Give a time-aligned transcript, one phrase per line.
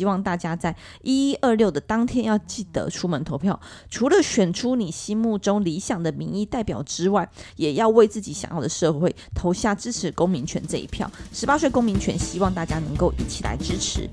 [0.00, 3.60] 希望大家在一一二六的当天要记得出门投票，
[3.90, 11.10] 除了选出你心目中理想的民意代表之外，也要为自己想要的社会投下支持公民权这一票。
[11.34, 14.08] 十八岁公民权，希望大家能够一起来支持。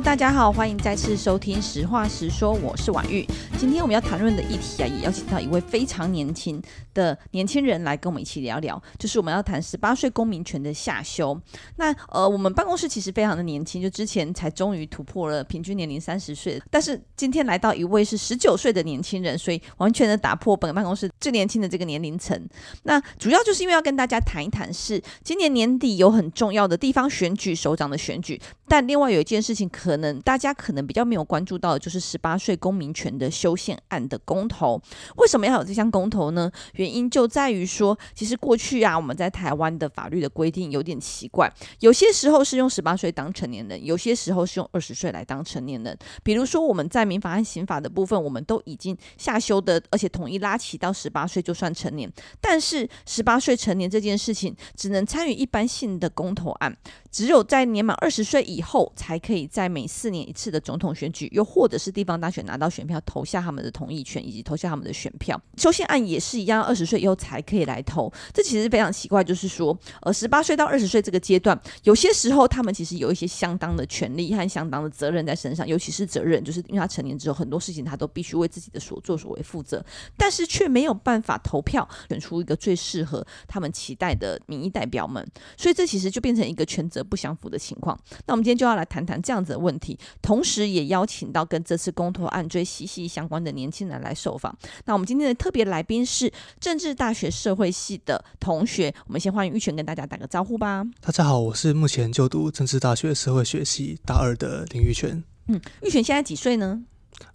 [0.00, 3.24] 大家好，欢迎再次收听《实话实说》，我是婉玉。
[3.64, 11.40] 今天我们要谈论的议题啊，也邀请到一位非常年轻的年轻人来跟我们一起聊聊，就是我们要谈十八岁公民权的下修。
[11.76, 22.38] 那呃，我们办公室其实非常的年轻，就之前才终于突破了平均年龄三十岁，但是今天来到一位是十九岁的年轻人，所以完全的打破本办公室最年轻的这个年龄层。
[22.82, 29.66] 那主要就是因为要跟大家谈一谈，是今年年底有很重要的地方选举首长的选举，但另外有一件事情。
[29.70, 34.80] 可能大家可能比较没有关注到的就是十八岁公民权的修宪案的公投。
[35.16, 36.50] 为什么要有这项公投呢？
[36.74, 45.96] 原因就在于说，其实过去啊，我们在台湾的法律的规定有点奇怪，有些时候是用十八岁当成年人，有些时候是用二十岁来当成年人。
[46.22, 52.10] 比如说，我们在民法和刑法的部分，我们都已经下修的，而且统一拉起到十八岁就算成年。
[52.40, 56.76] 但是十八岁成年这件事情，只能参与一般性的公投案，
[57.10, 59.44] 只有在年满二十岁以后才可以。
[59.54, 65.40] 在每四年一次的总统选举，又或者是地方大选拿到选票，投下他们的同意权，以及投下他们的选票。
[65.56, 68.12] 修宪案也是一样，二十岁以后才可以来投。
[68.32, 79.84] 这其实非常奇怪，就是说，呃，十八岁到二十岁这个阶段，有些时候他们其实有一些相当的权利和相当的责任在身上，尤其是责任，就是因为他成年之后，很多事情他都必须为自己的所作所为负责，
[80.16, 85.24] 但是却没有办法投票选出一个最适合他们期待的民意代表们，
[85.56, 87.98] 所以这其实就变成一个权责不相符的情况。
[88.26, 94.56] 那我们今天就要来谈谈这样子的问题，同时也邀请到跟这次公投案最息息相关的年轻人来受访。
[94.84, 100.84] 那我们今天的特别来宾是政治大学社会系的同学，我们先欢迎玉泉跟大家打个招呼吧。
[101.00, 105.22] 大家好，我是目前就读政治大学社会学系大二的林玉泉。
[105.48, 106.82] 嗯，玉泉现在几岁呢？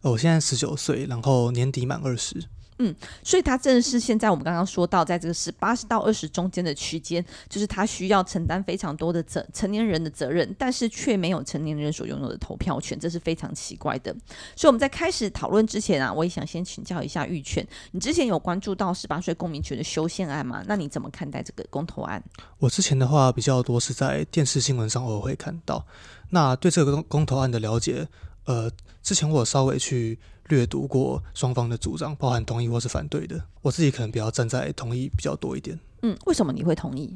[0.02, 2.44] 哦，我现在十九岁，然后年底满二十。
[2.82, 14.16] 嗯，所以他正是现在我们刚刚说到，在这个十八到二十中间的区间，就是他需要承担非常多的责成年人的责任，但是却没有成年人所拥有的投票权，这是非常奇怪的。
[14.56, 20.64] 所以我们在开始讨论之前啊，我也想先请教一下玉泉，你之前有关注到十八岁公民权的修宪案吗？
[20.66, 22.24] 那你怎么看待这个公投案？
[22.60, 25.86] 我之前的话比较多是在电视新闻上偶尔会看到，
[26.30, 28.08] 那对这个公公投案的了解，
[28.46, 28.72] 呃，
[29.04, 30.18] 之前我稍微去。
[30.50, 33.42] 略读过双方的主张，包含同意或是反对的。
[33.62, 35.80] 我自己可能比较站在同意比较多一点。
[36.02, 37.16] 嗯，为什么你会同意？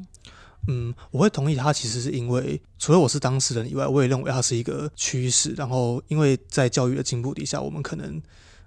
[0.68, 5.52] 嗯，我会同意他，其实是因为除了我是当事人以外，我也认为它是一个趋势。
[5.52, 8.22] 然后，因为在教育的进步底下，我们可能。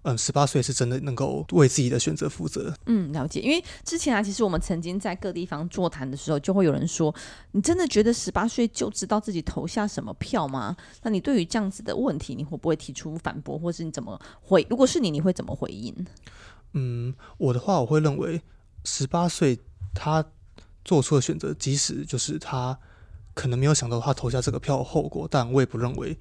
[0.09, 2.73] 嗯，十八岁是真的能够为自己的选择负责。
[2.85, 3.41] 嗯，了解。
[3.41, 7.13] 因为之前啊，其实我们曾经在各地方座谈的时候，就会有人说
[7.51, 14.65] ：“你真的觉得十八岁就知道自己投下什么票吗？”那你对于这样子的问题，你会不会提出反驳，或是你怎么回？
[14.69, 15.93] 如果是你，你会怎么回应？
[16.71, 18.41] 嗯，我的话，我会认为
[18.85, 19.59] 十八岁
[19.93, 20.23] 他
[20.85, 22.79] 做出的选择，即使就是他
[23.33, 26.17] 可能没有想到他投下这个票的后果，但我也不认为，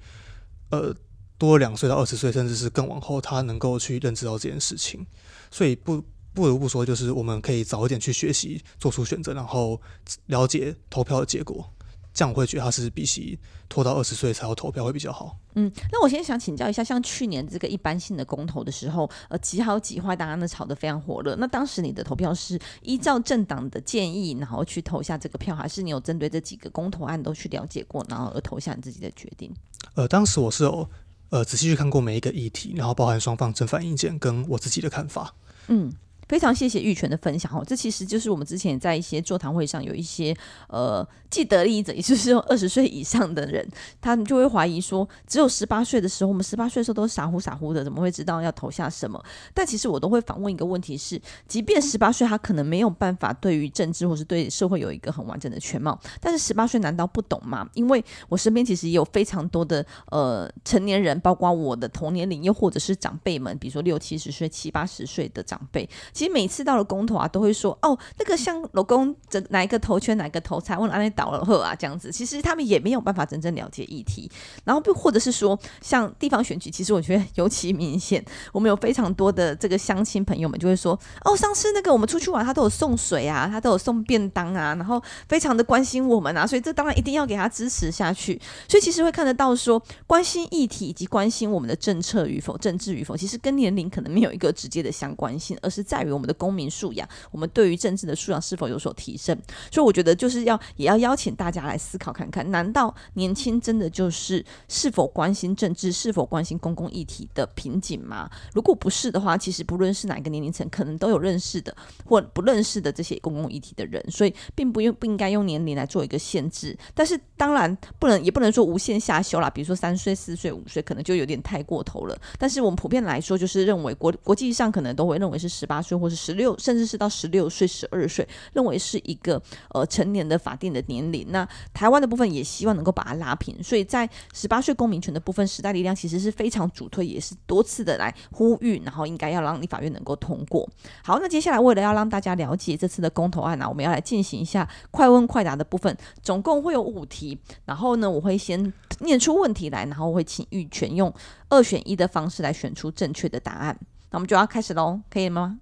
[0.71, 0.93] 呃。
[1.37, 5.05] 多两岁到二十岁，甚至是更往后，他能够去认知到这件事情，
[5.51, 6.03] 所以不
[6.33, 9.79] 不得不说，就是我们可以早一点去学习，做出选择，然后
[10.27, 11.69] 了解投票的结果。
[12.13, 13.37] 这样我会觉得他是比起
[13.69, 15.37] 拖到二十岁才要投票会比较好。
[15.53, 21.35] 嗯，那我先想请教一下，像去年这个一般性的公投的时候，呃，几好几坏，大家呢吵得非常火热。
[21.35, 29.53] 那当时你的投票是依照政党的建议，然后去投下这个票，还是你有针对这几个公投案都去了解过，然后而投下你自己的决定？
[29.93, 30.89] 呃，当时我是有。
[31.29, 35.33] 呃，仔细去看过每一个议题，然后包含双方正反意见跟我自己的看法。
[35.67, 35.93] 嗯。
[36.27, 40.35] 非常谢谢玉泉的分享哦，这其实就是我们之前在一些座谈会上有一些
[40.67, 43.67] 呃既得利益者，也就是二十岁以上的人，
[44.01, 49.23] 他们就会怀疑说，只有十八岁的时候，我们十八岁的时候都傻乎傻乎的，怎么会知道要投下什么？
[49.53, 57.67] 但其实我都会反问一个问题是，即便十八岁他可能没有办法对于政治或是对社会有一个很完整的全貌，但是十八岁难道不懂吗？
[57.73, 65.87] 因为我身边其实也有非常多的呃成年人，包括我的同年龄，又或者是长辈们，比如说六七十岁、七八十岁的长辈。
[66.17, 72.11] 其实每次到了公投啊，都会说哦，那个像老公这哪一个投圈，哪一个投菜，问安内倒了后啊这样子。
[72.11, 74.27] 其实他们也没有办法真正了解议题，
[74.63, 84.99] 然后不或者是说像地方选举，其实我觉得尤其明显，我们有非常多的这个乡亲朋友们就会说哦，上次那个我们出去玩，他都有送水啊，他都有送便当啊，然后
[85.29, 88.41] 非常的关心我们啊，所以这当然一定要给他支持下去。
[88.67, 99.37] 所以其实会看得到说，关心议题以及关心我们的政策与否、政治与否，其实跟年龄可能没有一个直接的相关性，而是在我们的公民素养，我们对于政治的素养是否有所提升。
[99.71, 108.29] 所以我觉得就是要也要邀请大家来思考看看，难道年轻真的就是是否关心政治、是否关心公共议题的瓶颈吗？
[108.53, 111.75] 如果不是的话，其实不论是哪个年龄层，可能都有认识的
[112.05, 116.77] 或不认识的这些公共议题的人，所以并不用不应该用年龄来做一个限制。
[116.93, 122.17] 但是当然不能也不能说无限下修啦，比如说三岁、四岁、五岁，可能就有点太过头了。
[122.37, 131.25] 但是我们普遍来说，就是认为国国际上可能都会认为是十八岁或是十六，甚至是到十六岁、十二岁，认为是一个呃成年的法定的年龄。
[131.29, 140.67] 那台湾的部分也希望能够把它拉平，所以在十八岁公民权的部分，时代力量其实是非常主推，也是多次的来呼吁，然后应该要让立法院能够通过。
[141.03, 151.13] 好，那接下来为了要让大家了解这次的公投案呢、我们要来进行一下快问快答的部分，总共会有五题，然后呢，我会先念出问题来，然后我会请玉泉用
[151.49, 153.77] 二选一的方式来选出正确的答案。
[154.11, 155.59] 那我们就要开始喽，可以吗？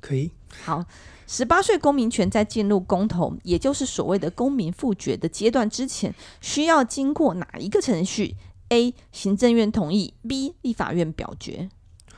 [0.00, 0.30] 可以。
[0.62, 0.84] 好，
[1.26, 8.36] 十八岁公民权在进入公投，也就是所谓的公民复决的阶段之前，需要经过哪一个程序
[8.70, 8.94] ？A.
[9.12, 10.54] 行政院同意，B.
[10.62, 11.68] 立法院表决。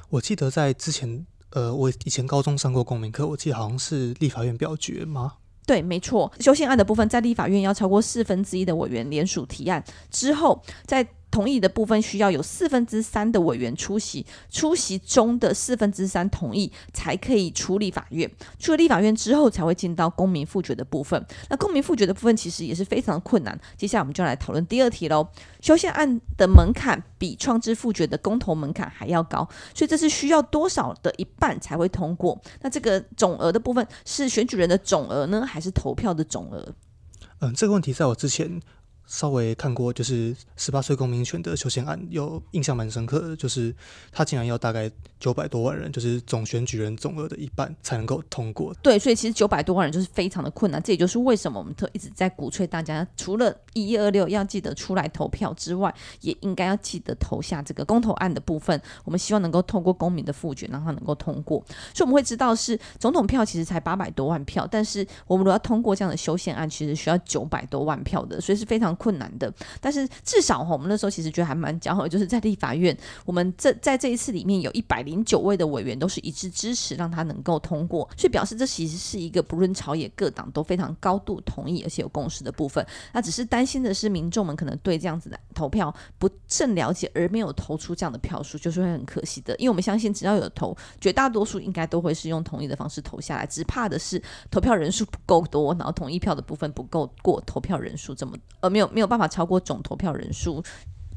[0.09, 5.35] 我记得在之前，呃，我以前高中上过公民课，我记得好像是立法院表决吗？
[5.65, 6.31] 对，没错。
[6.41, 21.27] 修宪案的部分，在立法院要超过四分之一的委员联署提案之后，在同意的部分需要有四分之三的委员出席，出席中的四分之三同意才可以出立法院，出了立法院之后才会进到公民复决的部分。
[21.49, 23.59] 那公民复决的部分其实也是非常困难。
[23.77, 25.27] 接下来我们就来讨论第二题喽。
[25.63, 32.39] 修宪案的门槛比创制复决的公投门槛还要高，所以这是需要多少的一半才会通过？
[32.61, 36.75] 那这个总额的部分是选举人的总额呢，还是投票的总额？
[37.41, 38.61] 嗯，这个问题在我之前。
[39.07, 43.75] 稍微看过，就是十八岁公民权的修宪案，有印象蛮深刻的，就是
[44.11, 44.91] 他竟然要大概
[45.21, 48.73] 九百多万人，就是总选举人总额的一半才能够通过。
[48.83, 58.81] 对，所以其实九百多万人就是非常的困难，这也就是为什么我们特一直在鼓吹大家，除了一一二六要记得出来投票之外，也应该要记得投下这个公投案的部分。
[59.05, 61.63] 我们希望能够透过公民的复决，让它能够通过。
[61.93, 68.92] 所以我们会知道是总统票其实才八百多万票，但是我们如果要通过这样的修宪案，其实需要九百多万票的，所以是非常。
[68.97, 82.85] 困难的，但是至少哈，我们那时候其实觉得还蛮骄傲，就是在立法院，我们这在这一次里面有一百零九位的委员都是一致支持，让他能够通过，所以表示这其实是一个不论朝野各党都非常高度同意而且有共识的部分。
[83.13, 89.55] 那只是担心的是，民众们可能对这样子的投票不甚了解，而没有投出这样的票数，就是会很可惜的。
[89.57, 98.82] 因为我们相信，只要有投，绝大多数应该都会是用同意的方式投下来，只怕的是投票人数不够多，然后同意票的部分不够过投票人数这么，而没有。
[98.89, 100.63] 没有办法超过总投票人数、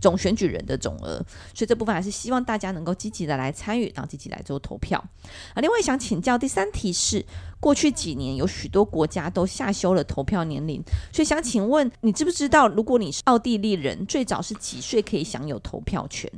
[0.02, 1.18] 总选举人的总额，
[1.54, 5.04] 所以这部分还是希望大家能够积极的来参与，然后积极来做投票。
[5.54, 7.26] 啊，另外想请教第三题是，
[7.60, 16.32] 过去几年有许多国家都下修了投票年龄，所以想请问你知不知道，如果你是奥地利人，最早是几岁可以享有投票权？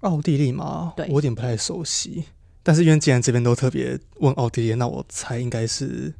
[0.00, 0.92] 奥地利吗？
[0.96, 2.24] 对，我有点不太熟悉。
[2.62, 6.14] 但是因为既然这边都特别问奥地利，那我猜应该是，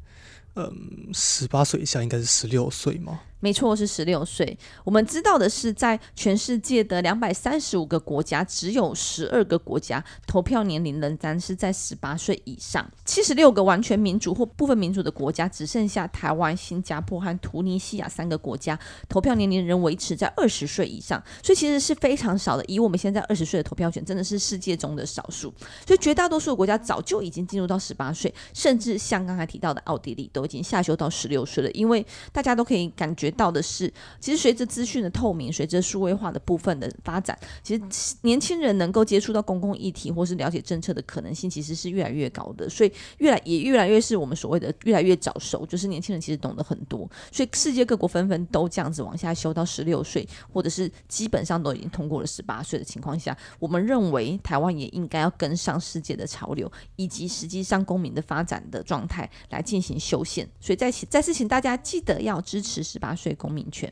[0.55, 0.73] 嗯，
[1.13, 3.21] 十八岁以下应该是十六岁吗？
[3.43, 4.57] 没错，是十六岁。
[4.85, 12.89] 我们知道的是，在全世界的两百三十五个国家，只有十二个国家投票年龄仍然是在十八岁以上。
[13.03, 21.21] 七十六个完全民主或部分民主的国家，只剩下台湾、新加坡和突尼西亚三个国家投票年龄仍维持在二十岁以上。
[21.43, 22.63] 所以其实是非常少的。
[22.69, 25.53] 以我们现在二十岁的投票权，真的是世界中的少数。
[25.85, 31.69] 所以绝大多数的国家早就已经进入到十八岁，甚至像刚才提到的奥地利，都已经下修到十六岁了。
[31.71, 33.32] 因为大家都可以感觉。
[33.33, 42.69] 到的是，其实随着资讯的透明，随着数位化的部分的发展，其实年轻人能够接触到公共议题或是了解政策的可能性，其实是越来越高的。
[42.69, 47.09] 所以，越来也越来越是我们所谓的越来越早熟，就是年轻人其实懂得很多。
[47.31, 60.47] 所以，世界各国纷纷都这样子往下修到十六岁，或者是基本上都已经通过了十八岁的情况下，我们认为台湾也应该要跟上世界的潮流，以及实际上公民的发展的状态来进行修宪。
[60.59, 63.22] 所以，再次再次请大家记得要支持十八岁。
[63.23, 63.91] 对公民权，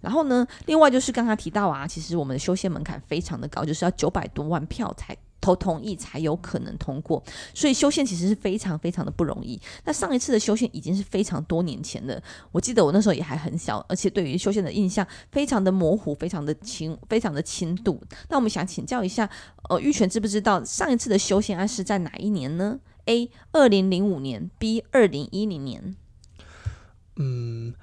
[0.00, 7.22] 然后呢，另外就是刚刚提到啊，其实我们的修宪门槛非常的高，就是要九百多万票才投同意才有可能通过。
[7.54, 9.60] 所以修宪其实是非常非常的不容易。
[9.84, 12.22] 那上一次的修宪已经是非常多年前了，
[12.52, 18.00] 我记得我那时候也还很小，而且对于修宪的印象非常的模糊，非常的轻，非常的轻度。
[18.28, 19.28] 那我们想请教一下，
[19.68, 23.30] 呃，玉泉知不知道上一次的修宪案是在哪一年呢？A.
[23.52, 24.84] 二零零五年，B.
[24.92, 25.96] 二零一零年。
[27.16, 27.74] 嗯。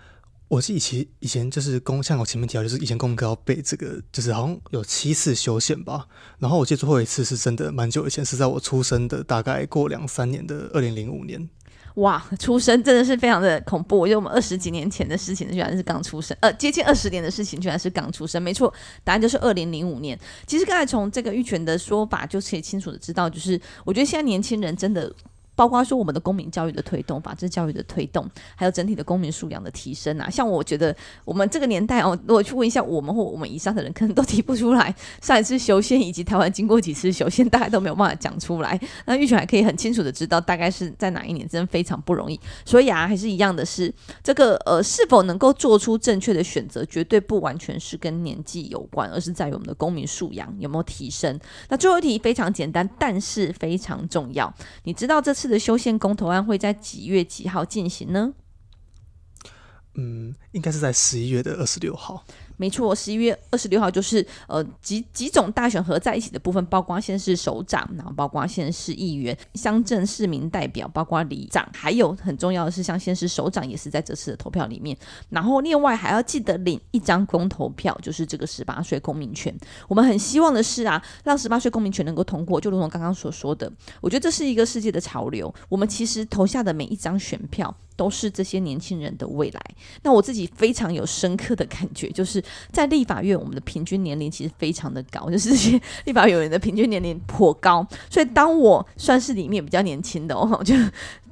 [0.50, 6.08] 我是以前以前就是公，像我前面提到，就是以前公哥要背这个，就是好像有七次修宪吧。
[6.40, 11.50] 然后我记得最后一次是真的蛮久以前，是在我出生的大概过两三年的二零零五年。
[11.96, 13.98] 哇，出生真的是非常的恐怖！
[13.98, 18.42] 我觉得我们二十几年前的事情，居然是刚出生，呃，接近二十年的事情，居然是刚出生。
[18.42, 18.74] 没错，
[19.04, 20.18] 答案就是二零零五年。
[20.46, 25.14] 其实刚才从这个玉泉的说法，就可以清楚的知道，就是我觉得现在年轻人真的。
[25.58, 30.96] 包括说我们的公民教育的推动、法治教育的推动，还有整体的公民素养的提升啊，像我觉得
[31.26, 38.80] 我们这个年代哦，如果去问一下我们或我们以上的人，可能都提不出来上一次修宪以及台湾经过几次修宪，大概都没有办法讲出来。
[39.06, 42.40] 那玉泉还可以很清楚的知道大概是在哪一年，真的非常不容易。
[42.64, 43.92] 所以啊，还是一样的是
[44.24, 51.40] 这个呃，是否能够做出正确的选择，绝对不完全是跟年纪有关，而是在于我们的公民素养有没有提升。
[51.70, 58.34] 那最后一题非常简单，但是非常重要，你知道这次的修宪公投案会在几月几号进行呢？
[59.96, 62.24] 嗯，应该是在十一月的二十六号。
[62.58, 74.98] 没错，十一月二十六号就是呃几几种大选合在一起的部分，包括县市首长，然后包括县市议员、乡镇市民代表，包括里长，还有很重要的是，像县市首长也是在这次的投票里面。
[75.30, 79.56] 然后另外还要记得领一张公投票，就是这个十八岁公民权。
[79.88, 83.72] 我们很希望的是啊，让十八岁公民权能够通过，就如同刚刚所说的，
[84.02, 85.54] 我觉得这是一个世界的潮流。
[85.70, 89.62] 我们其实投下的每一张选票，都是这些年轻人的未来。
[90.02, 92.44] 那我自己非常有深刻的感觉，就是。
[92.72, 100.74] 在立法院，我们的平均年龄其实非常的高， 就是立法委员的平均年龄颇高，所以当我算是里面比较年轻的哦， 就。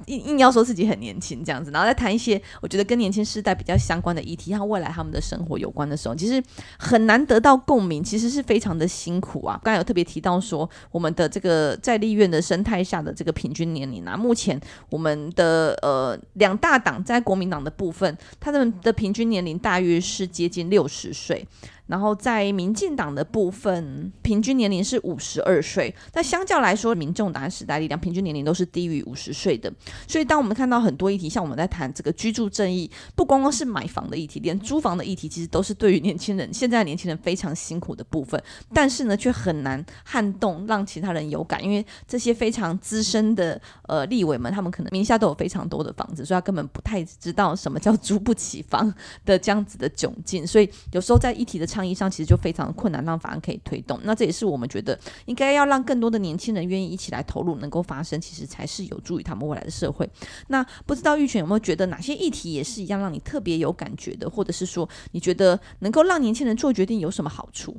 [0.07, 6.41] 硬硬要说自己很年轻这样子，然后再谈一些我觉得跟年轻世代比较相关的议题，和未来他们的生活有关的时候，其实
[6.77, 9.59] 很难得到共鸣，其实是非常的辛苦啊。
[9.63, 14.59] 刚才有特别提到说，我们的这个在立院的生态下的这个平均年龄啊，目前
[14.89, 21.47] 我们的呃两大党在国民党的部分，他们的平均年龄大约是接近六十岁。
[21.87, 25.93] 然后在民进党的部分，平均年龄是五十二岁。
[26.13, 29.71] 那相较来说，民众党时代力量平均年龄都是低于五十岁的。
[30.07, 38.41] 所以，当我们看到很多议题，像我们在谈这个居住正义，不光光是买房的议题，连租房的议题，其实都是对于年轻人现在年轻人非常辛苦的部分。
[38.73, 48.91] 但是呢，却很难撼动让其他人有感，因为这些非常资深的呃立委们，他们可能名下都有非常多的房子，所以他根本不太知道什么叫租不起房
[49.23, 50.47] 的这样子的窘境。
[50.47, 51.74] 所以有时候在议题的。
[51.75, 53.99] 倡议上其实就非常困难，让法案可以推动。
[54.03, 60.09] 那这也是我们觉得应该要让更多的年轻人愿意一起来投入，能够发生，其实才是有助于他们未来的社会。
[60.47, 67.75] 那不知道玉泉有没有觉得哪些议题也是一样让你特别有感觉的，或者是说你觉得能够让年轻人做决定有什么好处？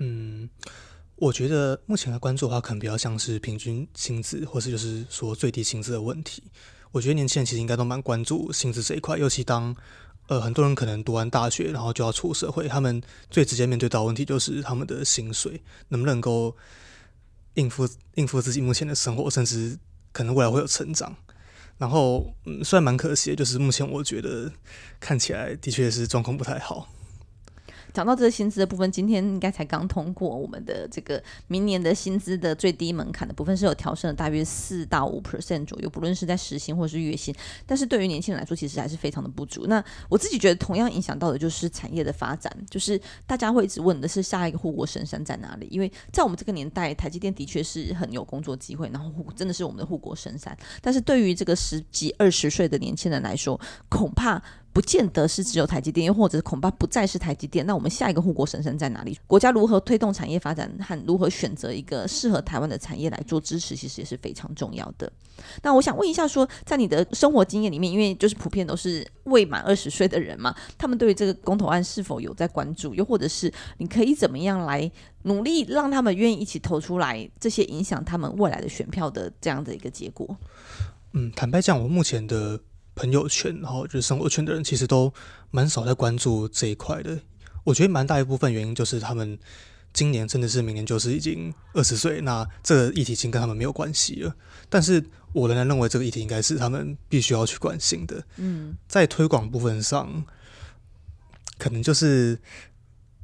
[0.00, 0.46] 嗯，
[1.16, 6.42] 我觉得目前来关注的话，可能比较像是平均薪资，或是就是说最低薪资的问题。
[6.92, 9.74] 我觉得年轻人其实应该都蛮关注薪资这一块，尤其当。
[10.26, 16.56] 呃，很多人可能读完大学，然后就要出社会，他们最直接面对到问题就是他们的薪水能不能够
[17.54, 19.78] 应付应付自己目前的生活，甚至
[20.12, 21.14] 可能未来会有成长。
[21.76, 24.50] 然后，嗯，虽然蛮可惜，就是目前我觉得
[24.98, 26.88] 看起来的确是状况不太好。
[27.94, 37.32] 讲到这个薪资的部分，今天应该才刚通过我们的这个明年的薪资的最低门槛的部分是有调升了大约四到五 percent 左右，不论是在时薪或是月薪，
[37.64, 39.66] 但是对于年轻人来说，其实还是非常的不足。
[39.68, 45.68] 那我自己觉得，同样影响到的就是产业的发展，就是大家会一直问的是下一个护国神山在哪里？
[45.70, 50.56] 因为在我们这个年代，台积电的确是很有工作机会，然后真的是我们的护国神山。
[50.82, 54.42] 但是对于这个十几二十岁的年轻人来说，恐怕。
[54.74, 57.64] 不见得是只有台积电，又或者恐怕不再是台积电。
[57.64, 59.16] 那我们下一个护国神山在哪里？
[59.24, 65.10] 国家如何推动产业发展和如何选择一个适合台湾的产业来做支持，其实也是非常重要的。
[65.62, 72.92] 那我想问一下说，说在你的生活经验里面，因为就是普遍都是未满二十岁的人嘛，他们对于这个公投案是否有在关注？
[72.96, 74.90] 又或者是你可以怎么样来
[75.22, 77.30] 努力让他们愿意一起投出来？
[77.38, 80.36] 这些影响他们未来的选票的这样的一个结果？
[81.12, 82.60] 嗯，坦白讲，我目前的。
[82.94, 85.12] 朋友圈，然后就是生活圈的人，其实都
[85.50, 87.18] 蛮少在关注这一块的。
[87.64, 89.38] 我觉得蛮大一部分原因就是他们
[89.92, 94.34] 今年甚至是明年就是已经二十岁，那这个议题已经跟他们没有关系了。
[94.68, 98.22] 但是我仍然认为这个议题应该是他们必须要去关心的。
[98.36, 100.24] 嗯，在推广部分上，
[101.58, 102.38] 可能就是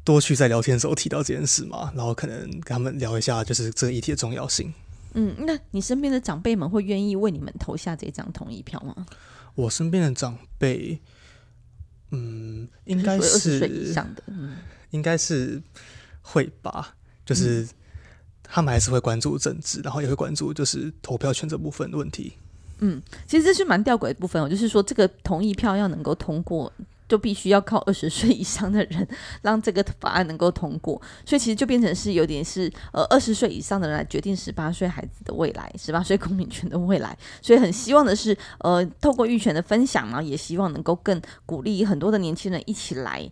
[0.04, 4.72] 多去在聊天的时候提到这件事嘛，然后可能跟他们聊一下，就是这个议题的重要性。
[5.14, 9.04] 嗯，那你身边的长辈们会愿意为你们投下这张同意票吗？
[9.60, 11.00] 我身边的长辈，
[12.10, 14.56] 嗯，应该是二十岁以上的，嗯，
[14.90, 15.62] 应该是
[16.22, 17.68] 会吧，就是
[18.42, 22.32] 他们还是会关注政治，然后也会关注就是投票权这部分的问题。
[22.78, 26.72] 嗯，其实这是蛮吊诡的部分，就是说这个同意票要能够通过。
[27.10, 29.06] 就必须要靠二十岁以上的人
[29.42, 30.94] 让这个法案能够通过，
[31.26, 37.18] 所以其实就变成是有点是呃二十岁以上的人来决定十八岁孩子的未来，十八岁公民权的未来。
[37.42, 43.28] 所以很希望的是，呃，透过育权的分享呢，也希望能够更鼓励很多的年轻人一起来。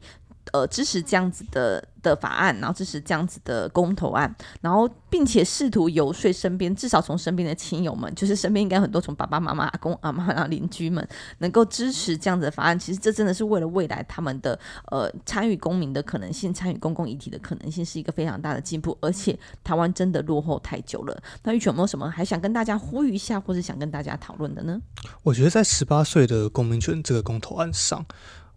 [0.53, 11.07] 呃，支持这样子的的法案，然后支持这样子的公投案，然后并且试图游说身边，至少从身边的亲友们，就是身边应该很多从爸爸妈妈、阿公阿妈、然后邻居们，
[11.39, 12.79] 能够支持这样子的法案。
[12.79, 14.59] 其实这真的是为了未来他们的
[14.91, 18.97] 呃参与公民的可能性，参与公共议题的可能性是一个非常大的进步。
[19.01, 21.23] 而且台湾真的落后太久了。
[21.43, 24.81] 那玉泉有没有什么还想跟大家呼吁一下，或者想跟大家讨论的呢？
[25.23, 28.07] 我觉得在十八岁的公民权这个公投案上。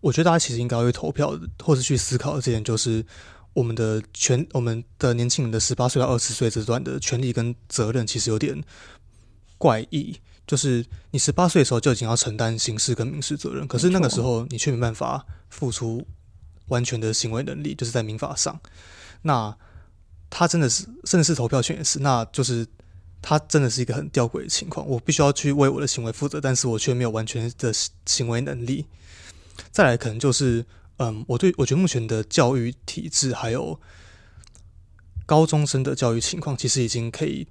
[0.01, 3.05] 我觉得大家其实应该会投票，或是去思考的这点，就是
[3.53, 8.61] 我们的权，我们的年轻人的十八岁到二十岁这段的权利跟责任，其实有点
[9.57, 10.19] 怪异。
[10.47, 16.05] 就是你十八岁的时候就已经要承担刑事跟民事责任，可是那个时候你却没办法付出
[16.67, 18.59] 完全的行为能力，就是在民法上。
[19.21, 19.55] 那
[20.29, 22.67] 他真的是，甚至是投票权也是，那就是
[23.21, 24.85] 他真的是一个很吊诡的情况。
[24.85, 27.71] 我必须要去为我的行为负责，但是我却没有完全的
[28.05, 28.87] 行为能力。
[29.69, 30.65] 再来可能就是，
[30.97, 33.79] 嗯，我对我觉得目前的教育体制还有
[35.25, 37.47] 高中生的教育情况，其实已经可以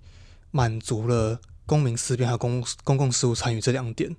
[0.50, 4.14] 满足了公民思辨和公公共事务参与这两点。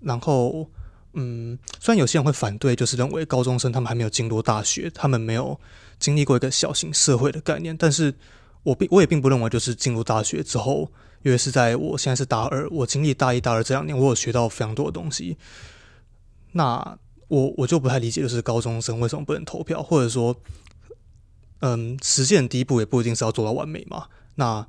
[0.00, 0.68] 然后，
[1.14, 5.58] 嗯，虽然有些人会反对，就是认为高中生他们还没有进入大学，他们没有
[5.98, 8.14] 经历过一个小型社会的概念，但是
[8.62, 10.90] 我并我也并不认为，就是进入大学之后，
[11.22, 15.38] 因为是在我现在是大二，我经历大一大二这两年，我有学到非常多的东西。
[16.52, 16.98] 那
[17.28, 20.36] 我我就不太理解，就是高中生为什么不能投票，或者说，
[21.60, 24.06] 嗯，实践第一步也不一定是要做到完美嘛。
[24.36, 24.66] 那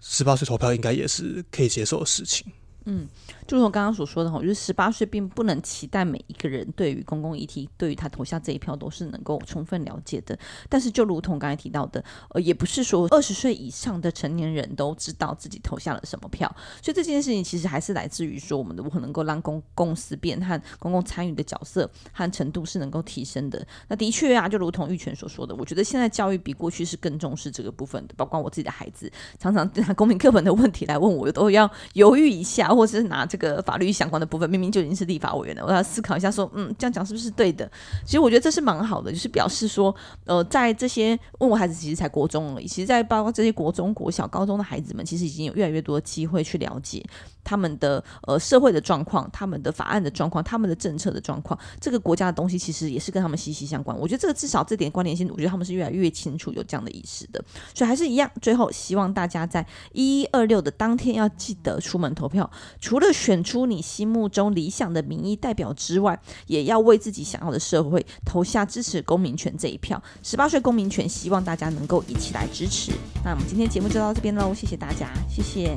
[0.00, 2.46] 十八岁投票应该也是可以接受的事情。
[2.84, 3.06] 嗯，
[3.46, 10.36] 就如我刚刚所说的哈，就是十八岁并不能期待每一个人对于公共议题，对于他投下这一票都是能够充分了解的。
[10.68, 16.52] 但是就如同刚才提到的，呃，也不是说二十岁以上的成年人都知道自己投下了什么票。
[16.82, 23.64] 所以这件事情其实还是来自于说，我们如何能够让公公司变和公共参与的角色和程度是能够提升的。
[23.86, 28.14] 那的确啊，就如同玉泉所说的，我觉得现在教育比过去是更重视这个部分的。
[28.16, 32.71] 包括我自己的孩子，常常拿公民课本的问题来问我，我都要犹豫一下。
[32.74, 37.70] 或者是拿这个法律相关的部分，明明就已经是立法委员了，我要思考一下，说，嗯，这样讲是不是对的？
[38.04, 47.04] 其实我觉得这是蛮好的，就是表示说，呃，在这些问我孩子其实才国中而已，其实在包括这些国中、国小、高中的孩子们，其实已经有越来越多的机会去了解
[47.44, 53.98] 他们的呃社会的状况、他们的法案的状况、他们的政策的状况，这个国家的东西其实也是跟他们息息相关。
[53.98, 57.42] 我觉得这个至少这点关联性，我觉得他们是越来越清楚有这样的意识的。
[57.74, 62.48] 所以还是一样，最后希望大家在一一二六的当天要记得出门投票。
[62.80, 70.02] 除了选出你心目中理想的民意代表之外，也要为自己想要的社会投下支持公民权这一票。
[70.22, 72.92] 十八岁公民权，希望大家能够一起来支持。
[73.24, 75.76] 那我们今天节目就到这边喽，谢谢大家，谢谢。